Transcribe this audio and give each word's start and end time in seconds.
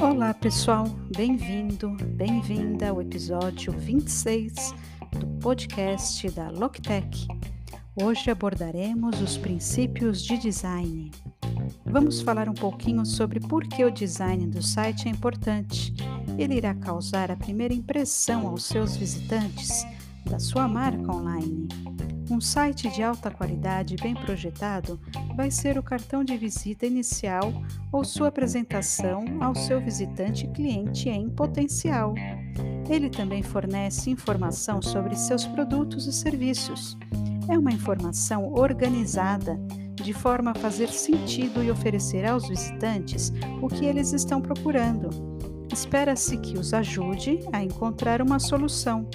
Olá, 0.00 0.32
pessoal, 0.32 0.84
bem-vindo, 1.16 1.90
bem-vinda 2.14 2.90
ao 2.90 3.02
episódio 3.02 3.72
26 3.72 4.54
do 5.18 5.26
podcast 5.40 6.30
da 6.30 6.50
Loctech. 6.50 7.26
Hoje 8.00 8.30
abordaremos 8.30 9.20
os 9.20 9.36
princípios 9.36 10.22
de 10.22 10.38
design. 10.38 11.10
Vamos 11.84 12.20
falar 12.20 12.48
um 12.48 12.54
pouquinho 12.54 13.04
sobre 13.04 13.40
por 13.40 13.66
que 13.66 13.84
o 13.84 13.90
design 13.90 14.46
do 14.46 14.62
site 14.62 15.08
é 15.08 15.10
importante. 15.10 15.92
Ele 16.38 16.54
irá 16.54 16.76
causar 16.76 17.32
a 17.32 17.36
primeira 17.36 17.74
impressão 17.74 18.46
aos 18.46 18.66
seus 18.66 18.96
visitantes 18.96 19.84
da 20.24 20.38
sua 20.38 20.68
marca 20.68 21.12
online. 21.12 21.66
Um 22.38 22.40
site 22.40 22.88
de 22.90 23.02
alta 23.02 23.32
qualidade 23.32 23.96
bem 23.96 24.14
projetado 24.14 25.00
vai 25.34 25.50
ser 25.50 25.76
o 25.76 25.82
cartão 25.82 26.22
de 26.22 26.36
visita 26.36 26.86
inicial 26.86 27.52
ou 27.90 28.04
sua 28.04 28.28
apresentação 28.28 29.24
ao 29.40 29.56
seu 29.56 29.80
visitante 29.80 30.46
cliente 30.46 31.08
em 31.08 31.28
potencial. 31.28 32.14
Ele 32.88 33.10
também 33.10 33.42
fornece 33.42 34.10
informação 34.10 34.80
sobre 34.80 35.16
seus 35.16 35.46
produtos 35.46 36.06
e 36.06 36.12
serviços. 36.12 36.96
É 37.48 37.58
uma 37.58 37.72
informação 37.72 38.52
organizada, 38.52 39.58
de 39.96 40.12
forma 40.12 40.52
a 40.52 40.60
fazer 40.60 40.90
sentido 40.90 41.60
e 41.60 41.72
oferecer 41.72 42.24
aos 42.24 42.46
visitantes 42.46 43.32
o 43.60 43.66
que 43.66 43.84
eles 43.84 44.12
estão 44.12 44.40
procurando. 44.40 45.10
Espera-se 45.72 46.38
que 46.38 46.56
os 46.56 46.72
ajude 46.72 47.40
a 47.52 47.64
encontrar 47.64 48.22
uma 48.22 48.38
solução. 48.38 49.10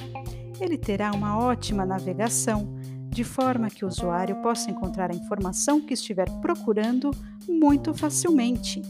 Ele 0.60 0.78
terá 0.78 1.12
uma 1.12 1.38
ótima 1.38 1.86
navegação 1.86 2.83
de 3.14 3.24
forma 3.24 3.70
que 3.70 3.86
o 3.86 3.88
usuário 3.88 4.36
possa 4.38 4.72
encontrar 4.72 5.12
a 5.12 5.16
informação 5.16 5.80
que 5.80 5.94
estiver 5.94 6.30
procurando 6.42 7.12
muito 7.48 7.94
facilmente. 7.94 8.82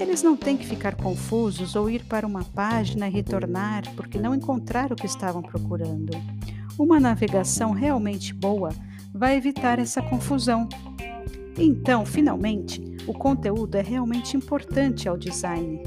Eles 0.00 0.22
não 0.22 0.36
têm 0.36 0.56
que 0.56 0.64
ficar 0.64 0.94
confusos 0.94 1.76
ou 1.76 1.90
ir 1.90 2.04
para 2.04 2.26
uma 2.26 2.44
página 2.44 3.08
e 3.08 3.10
retornar 3.10 3.82
porque 3.94 4.18
não 4.18 4.34
encontraram 4.34 4.94
o 4.94 4.96
que 4.96 5.06
estavam 5.06 5.42
procurando. 5.42 6.12
Uma 6.78 6.98
navegação 6.98 7.72
realmente 7.72 8.32
boa 8.32 8.70
vai 9.12 9.36
evitar 9.36 9.78
essa 9.78 10.00
confusão. 10.00 10.68
Então, 11.56 12.06
finalmente, 12.06 12.80
o 13.06 13.12
conteúdo 13.12 13.74
é 13.74 13.82
realmente 13.82 14.36
importante 14.36 15.08
ao 15.08 15.18
design 15.18 15.82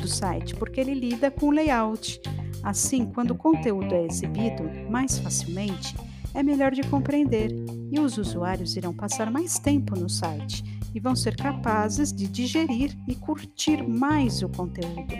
do 0.00 0.08
site 0.08 0.54
porque 0.56 0.80
ele 0.80 0.94
lida 0.94 1.30
com 1.30 1.46
o 1.46 1.50
layout. 1.50 2.20
Assim, 2.62 3.04
quando 3.04 3.32
o 3.32 3.36
conteúdo 3.36 3.94
é 3.94 4.06
exibido 4.06 4.62
mais 4.90 5.18
facilmente, 5.18 5.94
é 6.34 6.42
melhor 6.42 6.72
de 6.72 6.82
compreender 6.82 7.50
e 7.90 8.00
os 8.00 8.18
usuários 8.18 8.76
irão 8.76 8.94
passar 8.94 9.30
mais 9.30 9.58
tempo 9.58 9.98
no 9.98 10.08
site 10.08 10.64
e 10.94 11.00
vão 11.00 11.14
ser 11.14 11.36
capazes 11.36 12.12
de 12.12 12.26
digerir 12.26 12.96
e 13.08 13.14
curtir 13.14 13.82
mais 13.82 14.42
o 14.42 14.48
conteúdo. 14.48 15.14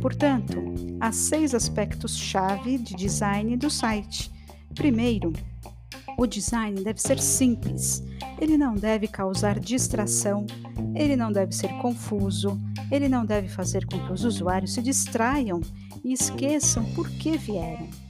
Portanto, 0.00 0.56
há 1.00 1.12
seis 1.12 1.54
aspectos-chave 1.54 2.78
de 2.78 2.94
design 2.94 3.56
do 3.56 3.70
site. 3.70 4.30
Primeiro, 4.74 5.32
o 6.18 6.26
design 6.26 6.82
deve 6.82 7.00
ser 7.00 7.18
simples, 7.18 8.02
ele 8.40 8.56
não 8.56 8.74
deve 8.74 9.06
causar 9.06 9.58
distração, 9.58 10.46
ele 10.94 11.16
não 11.16 11.30
deve 11.30 11.54
ser 11.54 11.68
confuso, 11.80 12.58
ele 12.90 13.08
não 13.08 13.24
deve 13.24 13.48
fazer 13.48 13.86
com 13.86 13.98
que 13.98 14.12
os 14.12 14.24
usuários 14.24 14.74
se 14.74 14.82
distraiam 14.82 15.60
e 16.04 16.12
esqueçam 16.12 16.84
por 16.94 17.08
que 17.10 17.36
vieram. 17.36 18.05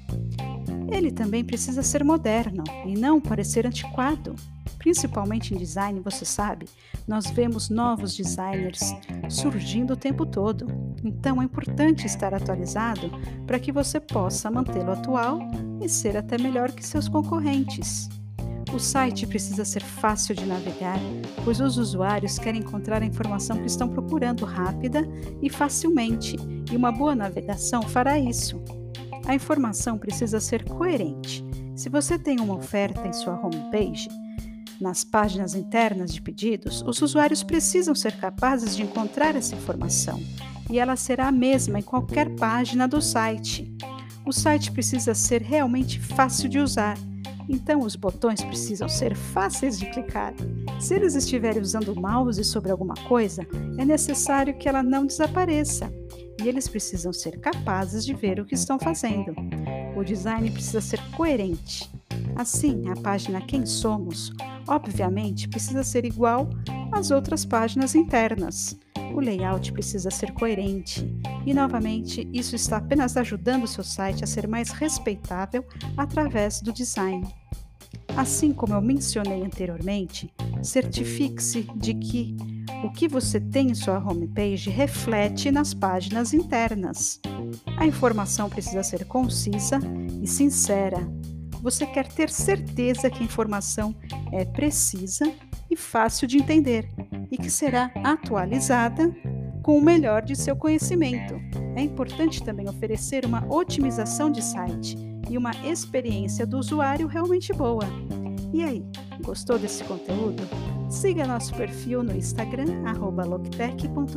Ele 0.91 1.11
também 1.11 1.45
precisa 1.45 1.83
ser 1.83 2.05
moderno 2.05 2.65
e 2.85 2.95
não 2.95 3.21
parecer 3.21 3.67
antiquado. 3.67 4.35
Principalmente 4.79 5.53
em 5.53 5.59
design, 5.59 6.01
você 6.01 6.25
sabe, 6.25 6.67
nós 7.09 7.27
vemos 7.31 7.69
novos 7.69 8.17
designers 8.17 8.95
surgindo 9.29 9.95
o 9.95 9.97
tempo 9.97 10.25
todo. 10.25 10.67
Então 11.05 11.43
é 11.43 11.45
importante 11.45 12.07
estar 12.07 12.33
atualizado 12.33 13.11
para 13.47 13.59
que 13.59 13.73
você 13.73 13.99
possa 13.99 14.51
mantê-lo 14.51 14.93
atual 14.93 15.41
e 15.83 15.89
ser 15.89 16.17
até 16.17 16.39
melhor 16.39 16.71
que 16.71 16.87
seus 16.87 17.09
concorrentes. 17.09 18.09
O 18.73 18.79
site 18.79 19.27
precisa 19.27 19.65
ser 19.65 19.83
fácil 19.83 20.35
de 20.35 20.45
navegar, 20.45 20.99
pois 21.45 21.61
os 21.61 21.79
usuários 21.79 22.39
querem 22.39 22.61
encontrar 22.61 23.03
a 23.03 23.07
informação 23.07 23.59
que 23.59 23.67
estão 23.67 23.89
procurando 23.89 24.45
rápida 24.45 25.09
e 25.41 25.49
facilmente, 25.49 26.37
e 26.71 26.77
uma 26.77 26.93
boa 26.93 27.15
navegação 27.15 27.83
fará 27.83 28.19
isso. 28.19 28.61
A 29.27 29.35
informação 29.35 29.99
precisa 29.99 30.39
ser 30.41 30.65
coerente. 30.65 31.45
Se 31.75 31.89
você 31.89 32.19
tem 32.19 32.41
uma 32.41 32.55
oferta 32.55 33.07
em 33.07 33.13
sua 33.13 33.35
homepage, 33.35 34.09
nas 34.81 35.05
páginas 35.05 35.55
internas 35.55 36.13
de 36.13 36.23
pedidos, 36.23 36.83
os 36.83 37.03
usuários 37.03 37.43
precisam 37.43 37.95
ser 37.95 38.17
capazes 38.17 38.77
de 38.77 38.83
encontrar 38.83 39.35
essa 39.35 39.55
informação 39.55 40.23
e 40.71 40.79
ela 40.79 40.97
será 40.97 41.29
a 41.29 41.33
mesma 41.33 41.79
em 41.79 41.83
qualquer 41.83 42.35
página 42.37 42.87
do 42.87 43.01
site. 43.01 43.73
O 44.25 44.33
site 44.33 44.71
precisa 44.73 45.15
ser 45.15 45.43
realmente 45.43 46.01
fácil 46.01 46.49
de 46.49 46.59
usar, 46.59 46.97
então 47.49 47.81
os 47.81 47.97
botões 47.97 48.43
precisam 48.43 48.89
ser 48.89 49.15
fáceis 49.17 49.79
de 49.79 49.87
clicar. 49.87 50.35
Se 50.79 50.95
eles 50.95 51.15
estiverem 51.15 51.61
usando 51.61 51.93
o 51.93 52.01
mouse 52.01 52.43
sobre 52.45 52.71
alguma 52.71 52.95
coisa, 53.09 53.47
é 53.79 53.85
necessário 53.85 54.57
que 54.57 54.69
ela 54.69 54.83
não 54.83 55.07
desapareça 55.07 55.93
e 56.41 56.49
eles 56.49 56.69
precisam 56.69 57.13
ser 57.13 57.41
capazes 57.41 58.05
de 58.05 58.15
ver 58.15 58.39
o 58.39 58.45
que 58.45 58.55
estão 58.55 58.79
fazendo. 58.79 59.35
O 59.97 60.05
design 60.05 60.51
precisa 60.51 60.81
ser 60.81 61.01
coerente. 61.17 61.91
Assim, 62.37 62.89
a 62.89 62.95
página 63.01 63.41
Quem 63.41 63.65
Somos, 63.65 64.33
obviamente, 64.69 65.49
precisa 65.49 65.83
ser 65.83 66.05
igual 66.05 66.49
às 66.93 67.11
outras 67.11 67.45
páginas 67.45 67.95
internas. 67.95 68.79
O 69.15 69.21
layout 69.21 69.73
precisa 69.73 70.11
ser 70.11 70.33
coerente 70.33 71.09
e, 71.47 71.55
novamente, 71.55 72.29
isso 72.33 72.55
está 72.55 72.77
apenas 72.77 73.17
ajudando 73.17 73.67
seu 73.67 73.83
site 73.83 74.23
a 74.23 74.27
ser 74.27 74.47
mais 74.47 74.71
respeitável 74.71 75.65
através 75.97 76.61
do 76.61 76.73
design. 76.73 77.27
Assim 78.15 78.53
como 78.53 78.75
eu 78.75 78.81
mencionei 78.81 79.43
anteriormente, 79.43 80.33
certifique-se 80.67 81.67
de 81.77 81.95
que 81.95 82.37
o 82.85 82.91
que 82.91 83.09
você 83.09 83.41
tem 83.41 83.71
em 83.71 83.75
sua 83.75 83.99
homepage 83.99 84.69
reflete 84.69 85.51
nas 85.51 85.73
páginas 85.73 86.35
internas. 86.35 87.21
A 87.79 87.87
informação 87.87 88.51
precisa 88.51 88.83
ser 88.83 89.05
concisa 89.07 89.79
e 90.23 90.27
sincera. 90.27 90.99
Você 91.63 91.87
quer 91.87 92.07
ter 92.07 92.29
certeza 92.29 93.09
que 93.11 93.21
a 93.21 93.25
informação 93.25 93.95
é 94.33 94.45
precisa 94.45 95.33
e 95.71 95.77
fácil 95.77 96.29
de 96.29 96.37
entender 96.37 96.89
e 97.31 97.37
que 97.37 97.51
será 97.51 97.91
atualizada 98.05 99.15
com 99.63 99.79
o 99.79 99.83
melhor 99.83 100.23
de 100.23 100.37
seu 100.37 100.55
conhecimento. 100.55 101.35
É 101.75 101.83
importante 101.83 102.43
também 102.43 102.69
oferecer 102.69 103.25
uma 103.25 103.45
otimização 103.53 104.31
de 104.31 104.43
site 104.43 104.97
e 105.29 105.37
uma 105.37 105.51
experiência 105.65 106.47
do 106.47 106.59
usuário 106.59 107.09
realmente 107.09 107.53
boa. 107.53 107.85
E 108.53 108.63
aí, 108.63 108.85
gostou 109.23 109.59
desse 109.59 109.85
conteúdo? 109.85 110.43
Siga 110.89 111.27
nosso 111.27 111.55
perfil 111.55 112.03
no 112.03 112.17
Instagram, 112.17 112.83
loctech.com.br. 113.25 114.17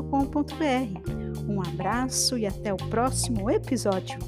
Um 1.48 1.62
abraço 1.62 2.38
e 2.38 2.46
até 2.46 2.74
o 2.74 2.78
próximo 2.78 3.50
episódio. 3.50 4.20